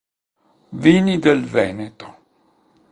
[0.83, 2.07] Vini del Veneto